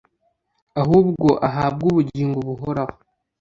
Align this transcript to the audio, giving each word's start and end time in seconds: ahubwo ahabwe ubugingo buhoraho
ahubwo 0.81 1.27
ahabwe 1.47 1.85
ubugingo 1.91 2.37
buhoraho 2.47 2.95